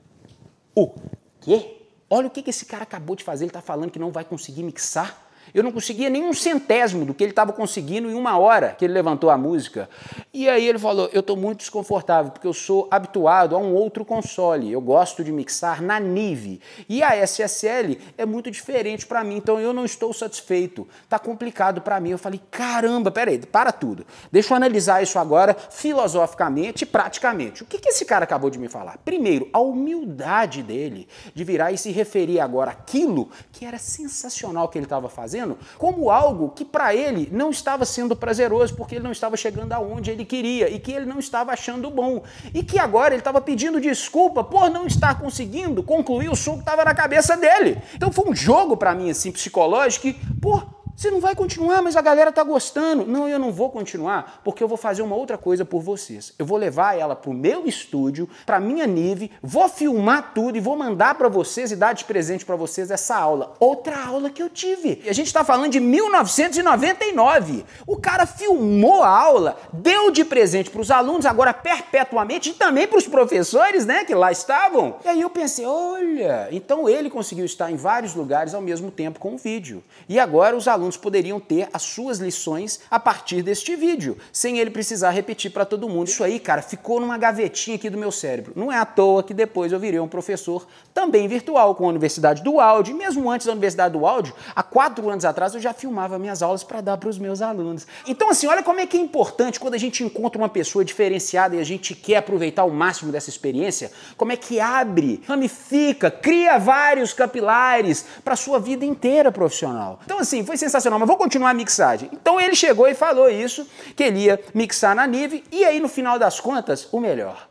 o 0.76 0.92
quê? 1.40 1.83
Olha 2.16 2.28
o 2.28 2.30
que 2.30 2.48
esse 2.48 2.66
cara 2.66 2.84
acabou 2.84 3.16
de 3.16 3.24
fazer, 3.24 3.46
ele 3.46 3.50
está 3.50 3.60
falando 3.60 3.90
que 3.90 3.98
não 3.98 4.12
vai 4.12 4.24
conseguir 4.24 4.62
mixar. 4.62 5.23
Eu 5.54 5.64
não 5.64 5.72
conseguia 5.72 6.10
nem 6.10 6.24
um 6.24 6.34
centésimo 6.34 7.06
do 7.06 7.14
que 7.14 7.24
ele 7.24 7.32
estava 7.32 7.54
conseguindo 7.54 8.10
em 8.10 8.16
uma 8.16 8.38
hora 8.38 8.76
que 8.78 8.86
ele 8.86 8.94
levantou 8.94 9.30
a 9.30 9.38
música. 9.38 9.88
E 10.34 10.50
aí 10.50 10.68
ele 10.68 10.80
falou: 10.80 11.10
Eu 11.14 11.20
estou 11.20 11.38
muito 11.38 11.60
desconfortável 11.60 12.32
porque 12.32 12.48
eu 12.48 12.54
sou 12.54 12.88
habituado 12.90 13.56
a 13.56 13.60
um 13.60 13.74
outro 13.74 14.04
console. 14.04 14.72
Eu 14.72 14.82
gosto 14.82 15.24
de 15.24 15.32
mixar 15.32 15.82
na 15.82 16.00
Nive. 16.00 16.60
E 16.90 17.04
a 17.04 17.16
SSL 17.16 18.00
é 18.18 18.26
muito 18.26 18.50
diferente 18.50 19.06
para 19.06 19.24
mim, 19.24 19.38
então 19.38 19.60
eu 19.60 19.74
não 19.74 19.86
estou 19.86 20.12
satisfeito. 20.12 20.88
Está 21.04 21.20
complicado 21.20 21.82
para 21.82 22.00
mim. 22.00 22.10
Eu 22.10 22.18
falei: 22.18 22.42
Caramba, 22.50 23.12
peraí, 23.12 23.38
para 23.38 23.72
tudo. 23.72 24.06
Deixa 24.32 24.54
eu 24.54 24.58
analisar 24.58 25.04
isso 25.04 25.20
agora 25.20 25.56
filosoficamente 25.70 26.84
e 26.84 26.88
praticamente. 26.88 27.62
O 27.62 27.66
que, 27.66 27.78
que 27.78 27.90
esse 27.90 28.06
cara 28.06 28.24
acabou 28.24 28.50
de 28.50 28.58
me 28.58 28.70
falar? 28.70 28.98
Primeiro, 29.06 29.50
a 29.54 29.60
humildade 29.60 30.64
dele 30.64 31.08
de 31.34 31.44
virar 31.44 31.72
e 31.72 31.78
se 31.78 31.92
referir 31.92 32.40
agora 32.40 32.72
àquilo 32.72 33.30
que 33.52 33.66
era 33.66 33.78
sensacional 33.78 34.68
que 34.68 34.78
ele 34.78 34.86
estava 34.86 35.10
fazendo 35.10 35.33
fazendo 35.34 35.58
como 35.80 36.12
algo 36.12 36.50
que 36.50 36.64
para 36.64 36.96
ele 36.96 37.28
não 37.32 37.50
estava 37.50 37.86
sendo 37.86 38.16
prazeroso, 38.16 38.76
porque 38.76 38.96
ele 38.96 39.04
não 39.04 39.12
estava 39.12 39.36
chegando 39.36 39.74
aonde 39.74 40.12
ele 40.12 40.24
queria 40.24 40.70
e 40.70 40.80
que 40.80 40.92
ele 40.92 41.06
não 41.06 41.18
estava 41.18 41.52
achando 41.52 41.90
bom. 41.90 42.22
E 42.54 42.64
que 42.64 42.78
agora 42.78 43.14
ele 43.14 43.22
estava 43.22 43.42
pedindo 43.42 43.82
desculpa 43.82 44.44
por 44.44 44.70
não 44.70 44.86
estar 44.86 45.20
conseguindo 45.20 45.82
concluir 45.82 46.30
o 46.30 46.36
som 46.36 46.54
que 46.54 46.60
estava 46.60 46.86
na 46.86 46.94
cabeça 46.94 47.36
dele. 47.36 47.82
Então 47.96 48.12
foi 48.12 48.30
um 48.30 48.36
jogo 48.36 48.78
para 48.78 48.94
mim 48.94 49.10
assim 49.10 49.32
psicológico 49.32 50.04
que, 50.04 50.14
pô, 50.40 50.62
você 51.04 51.12
não 51.12 51.20
vai 51.20 51.36
continuar, 51.36 51.82
mas 51.82 51.98
a 51.98 52.02
galera 52.02 52.32
tá 52.32 52.42
gostando. 52.44 53.06
Não, 53.06 53.28
eu 53.28 53.38
não 53.38 53.52
vou 53.52 53.70
continuar, 53.70 54.40
porque 54.42 54.64
eu 54.64 54.70
vou 54.70 54.78
fazer 54.78 55.02
uma 55.02 55.18
outra 55.18 55.38
coisa 55.38 55.66
por 55.66 55.82
vocês. 55.82 56.34
Eu 56.40 56.46
vou 56.46 56.58
levar 56.58 56.98
ela 56.98 57.14
pro 57.14 57.34
meu 57.34 57.68
estúdio, 57.68 58.30
pra 58.46 58.58
minha 58.58 58.88
Nive, 58.88 59.30
vou 59.42 59.68
filmar 59.68 60.32
tudo 60.34 60.58
e 60.58 60.62
vou 60.62 60.78
mandar 60.78 61.16
para 61.16 61.28
vocês 61.28 61.74
e 61.74 61.76
dar 61.76 61.92
de 61.92 62.06
presente 62.06 62.46
para 62.46 62.56
vocês 62.56 62.90
essa 62.90 63.18
aula. 63.18 63.54
Outra 63.60 64.02
aula 64.02 64.30
que 64.30 64.42
eu 64.42 64.50
tive. 64.50 65.02
E 65.04 65.10
a 65.10 65.14
gente 65.14 65.34
tá 65.34 65.44
falando 65.44 65.74
de 65.74 65.82
1999. 65.82 67.66
O 67.86 67.98
cara 67.98 68.26
filmou 68.26 69.04
a 69.04 69.10
aula, 69.10 69.58
deu 69.74 70.10
de 70.10 70.24
presente 70.24 70.70
para 70.70 70.80
os 70.80 70.90
alunos, 70.90 71.26
agora 71.26 71.54
perpetuamente, 71.54 72.52
e 72.52 72.54
também 72.54 72.88
para 72.88 72.98
os 72.98 73.08
professores, 73.08 73.86
né, 73.86 74.06
que 74.06 74.16
lá 74.16 74.32
estavam. 74.32 74.96
E 75.04 75.10
aí 75.10 75.20
eu 75.20 75.30
pensei, 75.30 75.66
olha, 75.66 76.48
então 76.50 76.88
ele 76.88 77.10
conseguiu 77.10 77.44
estar 77.44 77.70
em 77.70 77.76
vários 77.76 78.16
lugares 78.16 78.54
ao 78.54 78.62
mesmo 78.62 78.90
tempo 78.90 79.20
com 79.20 79.34
o 79.34 79.38
vídeo. 79.38 79.84
E 80.08 80.18
agora 80.18 80.56
os 80.56 80.66
alunos 80.66 80.93
alunos 80.94 80.98
poderiam 80.98 81.40
ter 81.40 81.68
as 81.74 81.82
suas 81.82 82.20
lições 82.20 82.80
a 82.90 83.00
partir 83.00 83.42
deste 83.42 83.76
vídeo, 83.76 84.18
sem 84.32 84.60
ele 84.60 84.70
precisar 84.70 85.12
repetir 85.12 85.52
para 85.52 85.66
todo 85.66 85.90
mundo. 85.90 86.08
Isso 86.08 86.24
aí, 86.24 86.40
cara, 86.40 86.62
ficou 86.62 87.00
numa 87.00 87.18
gavetinha 87.18 87.76
aqui 87.76 87.90
do 87.90 87.98
meu 87.98 88.12
cérebro. 88.12 88.54
Não 88.56 88.72
é 88.72 88.78
à 88.78 88.86
toa 88.86 89.24
que 89.24 89.34
depois 89.34 89.72
eu 89.72 89.80
virei 89.80 90.00
um 90.00 90.08
professor 90.08 90.66
também 90.94 91.28
virtual 91.28 91.76
com 91.76 91.86
a 91.86 91.90
Universidade 91.90 92.44
do 92.44 92.60
Áudio. 92.60 92.96
mesmo 92.96 93.30
antes 93.30 93.48
da 93.48 93.54
Universidade 93.54 93.98
do 93.98 94.06
Áudio, 94.06 94.34
há 94.56 94.64
quatro 94.64 95.10
anos 95.10 95.26
atrás, 95.26 95.54
eu 95.54 95.60
já 95.60 95.74
filmava 95.74 96.20
minhas 96.20 96.42
aulas 96.42 96.64
para 96.64 96.82
dar 96.82 96.98
para 96.98 97.10
os 97.10 97.18
meus 97.18 97.42
alunos. 97.42 97.88
Então, 98.08 98.30
assim, 98.30 98.48
olha 98.48 98.64
como 98.64 98.80
é 98.80 98.86
que 98.86 98.98
é 98.98 99.00
importante 99.00 99.60
quando 99.60 99.74
a 99.74 99.78
gente 99.78 100.04
encontra 100.04 100.40
uma 100.40 100.50
pessoa 100.50 100.86
diferenciada 100.86 101.56
e 101.56 101.60
a 101.60 101.64
gente 101.64 101.96
quer 101.96 102.18
aproveitar 102.18 102.64
o 102.64 102.72
máximo 102.72 103.12
dessa 103.12 103.30
experiência, 103.30 103.92
como 104.16 104.32
é 104.32 104.38
que 104.38 104.60
abre, 104.60 105.22
ramifica, 105.28 106.12
cria 106.12 106.58
vários 106.58 107.14
capilares 107.14 108.06
para 108.24 108.36
sua 108.36 108.60
vida 108.60 108.86
inteira 108.86 109.32
profissional. 109.32 110.00
Então, 110.06 110.20
assim, 110.20 110.46
foi 110.46 110.58
sensacional 110.58 110.83
sensacional, 110.84 111.00
mas 111.00 111.08
vou 111.08 111.18
continuar 111.18 111.52
a 111.52 111.54
mixagem. 111.54 112.10
Então 112.12 112.40
ele 112.40 112.56
chegou 112.56 112.88
e 112.88 112.94
falou 112.94 113.30
isso, 113.30 113.68
que 113.96 114.04
ele 114.04 114.26
ia 114.26 114.40
mixar 114.54 114.96
na 114.96 115.08
Nive, 115.08 115.44
e 115.52 115.64
aí 115.64 115.80
no 115.80 115.88
final 115.88 116.20
das 116.20 116.40
contas, 116.40 116.88
o 116.92 117.00
melhor. 117.00 117.48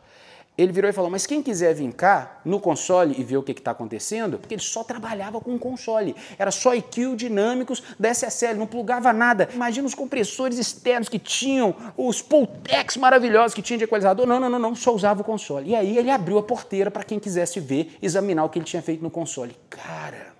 Ele 0.55 0.71
virou 0.71 0.87
e 0.87 0.93
falou: 0.93 1.09
Mas 1.09 1.25
quem 1.25 1.41
quiser 1.41 1.73
vir 1.73 1.91
cá 1.93 2.39
no 2.45 2.59
console 2.59 3.15
e 3.17 3.23
ver 3.23 3.37
o 3.37 3.43
que 3.43 3.53
está 3.53 3.71
acontecendo, 3.71 4.37
porque 4.37 4.53
ele 4.53 4.61
só 4.61 4.83
trabalhava 4.83 5.41
com 5.41 5.57
console, 5.57 6.15
era 6.37 6.51
só 6.51 6.75
EQ 6.75 7.15
dinâmicos 7.15 7.81
da 7.99 8.09
SSL, 8.09 8.59
não 8.59 8.67
plugava 8.67 9.11
nada. 9.11 9.49
Imagina 9.51 9.87
os 9.87 9.95
compressores 9.95 10.59
externos 10.59 11.09
que 11.09 11.17
tinham, 11.17 11.75
os 11.97 12.21
Pultex 12.21 12.97
maravilhosos 12.97 13.55
que 13.55 13.63
tinha 13.63 13.79
de 13.79 13.85
equalizador. 13.85 14.27
Não, 14.27 14.39
não, 14.39 14.47
não, 14.47 14.59
não, 14.59 14.75
só 14.75 14.93
usava 14.93 15.21
o 15.21 15.23
console. 15.23 15.71
E 15.71 15.75
aí 15.75 15.97
ele 15.97 16.11
abriu 16.11 16.37
a 16.37 16.43
porteira 16.43 16.91
para 16.91 17.03
quem 17.03 17.17
quisesse 17.17 17.59
ver, 17.59 17.97
examinar 17.99 18.43
o 18.43 18.49
que 18.49 18.59
ele 18.59 18.65
tinha 18.65 18.81
feito 18.83 19.01
no 19.01 19.09
console. 19.09 19.57
Cara, 19.71 20.32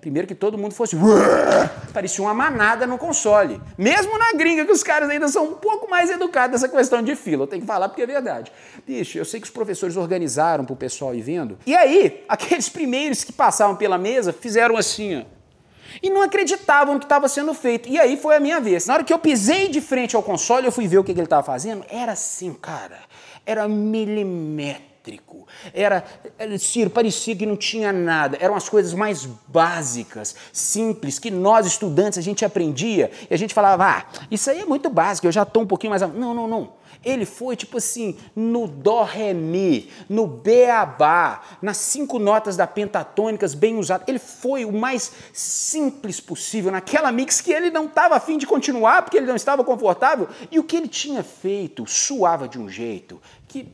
Primeiro 0.00 0.28
que 0.28 0.34
todo 0.34 0.58
mundo 0.58 0.72
fosse. 0.72 0.96
Parecia 1.92 2.22
uma 2.22 2.34
manada 2.34 2.86
no 2.86 2.98
console. 2.98 3.60
Mesmo 3.76 4.16
na 4.18 4.32
gringa, 4.32 4.64
que 4.64 4.72
os 4.72 4.82
caras 4.82 5.08
ainda 5.08 5.26
são 5.28 5.44
um 5.44 5.54
pouco 5.54 5.90
mais 5.90 6.10
educados 6.10 6.60
nessa 6.60 6.68
questão 6.68 7.02
de 7.02 7.16
fila. 7.16 7.44
Eu 7.44 7.46
tenho 7.46 7.62
que 7.62 7.66
falar 7.66 7.88
porque 7.88 8.02
é 8.02 8.06
verdade. 8.06 8.52
Bicho, 8.86 9.18
eu 9.18 9.24
sei 9.24 9.40
que 9.40 9.46
os 9.46 9.52
professores 9.52 9.96
organizaram 9.96 10.64
para 10.64 10.74
o 10.74 10.76
pessoal 10.76 11.14
ir 11.14 11.22
vendo. 11.22 11.58
E 11.66 11.74
aí, 11.74 12.24
aqueles 12.28 12.68
primeiros 12.68 13.24
que 13.24 13.32
passavam 13.32 13.74
pela 13.76 13.98
mesa 13.98 14.32
fizeram 14.32 14.76
assim, 14.76 15.20
ó. 15.20 15.36
E 16.02 16.10
não 16.10 16.20
acreditavam 16.20 16.94
no 16.94 17.00
que 17.00 17.06
estava 17.06 17.26
sendo 17.26 17.54
feito. 17.54 17.88
E 17.88 17.98
aí 17.98 18.18
foi 18.18 18.36
a 18.36 18.40
minha 18.40 18.60
vez. 18.60 18.86
Na 18.86 18.94
hora 18.94 19.04
que 19.04 19.12
eu 19.12 19.18
pisei 19.18 19.68
de 19.68 19.80
frente 19.80 20.14
ao 20.14 20.22
console, 20.22 20.66
eu 20.66 20.72
fui 20.72 20.86
ver 20.86 20.98
o 20.98 21.04
que 21.04 21.12
ele 21.12 21.22
estava 21.22 21.42
fazendo. 21.42 21.84
Era 21.88 22.12
assim, 22.12 22.52
cara. 22.52 22.98
Era 23.46 23.66
milimétrico 23.66 24.95
elétrico. 25.06 25.46
Era, 25.72 26.04
Ciro, 26.58 26.90
parecia 26.90 27.36
que 27.36 27.46
não 27.46 27.56
tinha 27.56 27.92
nada. 27.92 28.36
Eram 28.40 28.56
as 28.56 28.68
coisas 28.68 28.92
mais 28.92 29.24
básicas, 29.24 30.34
simples, 30.52 31.18
que 31.18 31.30
nós 31.30 31.66
estudantes 31.66 32.18
a 32.18 32.22
gente 32.22 32.44
aprendia 32.44 33.10
e 33.30 33.34
a 33.34 33.38
gente 33.38 33.54
falava, 33.54 33.86
ah, 33.86 34.04
isso 34.30 34.50
aí 34.50 34.60
é 34.60 34.64
muito 34.64 34.90
básico, 34.90 35.26
eu 35.26 35.32
já 35.32 35.42
estou 35.42 35.62
um 35.62 35.66
pouquinho 35.66 35.90
mais. 35.90 36.02
Não, 36.02 36.34
não, 36.34 36.48
não. 36.48 36.86
Ele 37.04 37.24
foi 37.24 37.54
tipo 37.54 37.76
assim, 37.76 38.16
no 38.34 38.66
Dó 38.66 39.04
Ré 39.04 39.32
Mi, 39.32 39.90
no 40.08 40.26
Beabá, 40.26 41.42
nas 41.62 41.76
cinco 41.76 42.18
notas 42.18 42.56
da 42.56 42.66
pentatônicas 42.66 43.54
bem 43.54 43.76
usado. 43.76 44.02
Ele 44.08 44.18
foi 44.18 44.64
o 44.64 44.72
mais 44.72 45.12
simples 45.32 46.18
possível 46.18 46.72
naquela 46.72 47.12
mix 47.12 47.40
que 47.40 47.52
ele 47.52 47.70
não 47.70 47.86
estava 47.86 48.16
afim 48.16 48.38
de 48.38 48.46
continuar 48.46 49.02
porque 49.02 49.18
ele 49.18 49.26
não 49.26 49.36
estava 49.36 49.62
confortável. 49.62 50.28
E 50.50 50.58
o 50.58 50.64
que 50.64 50.76
ele 50.76 50.88
tinha 50.88 51.22
feito 51.22 51.86
suava 51.86 52.48
de 52.48 52.58
um 52.58 52.68
jeito 52.68 53.20
que 53.46 53.68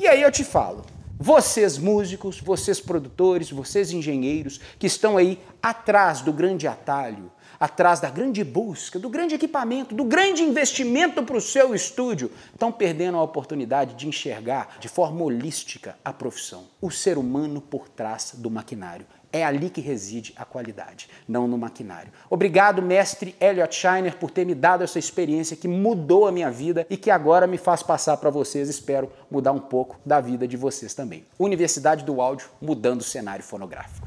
e 0.00 0.08
aí 0.08 0.22
eu 0.22 0.32
te 0.32 0.42
falo, 0.42 0.82
vocês 1.18 1.76
músicos, 1.76 2.40
vocês 2.40 2.80
produtores, 2.80 3.50
vocês 3.50 3.92
engenheiros 3.92 4.58
que 4.78 4.86
estão 4.86 5.18
aí 5.18 5.38
atrás 5.62 6.22
do 6.22 6.32
grande 6.32 6.66
atalho, 6.66 7.30
atrás 7.60 8.00
da 8.00 8.08
grande 8.08 8.42
busca, 8.42 8.98
do 8.98 9.10
grande 9.10 9.34
equipamento, 9.34 9.94
do 9.94 10.04
grande 10.04 10.42
investimento 10.42 11.22
para 11.22 11.36
o 11.36 11.40
seu 11.40 11.74
estúdio, 11.74 12.32
estão 12.50 12.72
perdendo 12.72 13.18
a 13.18 13.22
oportunidade 13.22 13.92
de 13.92 14.08
enxergar 14.08 14.78
de 14.80 14.88
forma 14.88 15.22
holística 15.22 15.98
a 16.02 16.14
profissão, 16.14 16.64
o 16.80 16.90
ser 16.90 17.18
humano 17.18 17.60
por 17.60 17.86
trás 17.86 18.32
do 18.38 18.50
maquinário. 18.50 19.06
É 19.32 19.44
ali 19.44 19.70
que 19.70 19.80
reside 19.80 20.32
a 20.36 20.44
qualidade, 20.44 21.08
não 21.28 21.46
no 21.46 21.56
maquinário. 21.56 22.12
Obrigado, 22.28 22.82
mestre 22.82 23.36
Elliot 23.40 23.74
Shiner, 23.74 24.16
por 24.16 24.30
ter 24.30 24.44
me 24.44 24.54
dado 24.54 24.82
essa 24.82 24.98
experiência 24.98 25.56
que 25.56 25.68
mudou 25.68 26.26
a 26.26 26.32
minha 26.32 26.50
vida 26.50 26.86
e 26.90 26.96
que 26.96 27.10
agora 27.10 27.46
me 27.46 27.58
faz 27.58 27.82
passar 27.82 28.16
para 28.16 28.30
vocês. 28.30 28.68
Espero 28.68 29.10
mudar 29.30 29.52
um 29.52 29.60
pouco 29.60 29.98
da 30.04 30.20
vida 30.20 30.48
de 30.48 30.56
vocês 30.56 30.94
também. 30.94 31.24
Universidade 31.38 32.04
do 32.04 32.20
Áudio 32.20 32.48
mudando 32.60 33.00
o 33.00 33.04
cenário 33.04 33.44
fonográfico. 33.44 34.06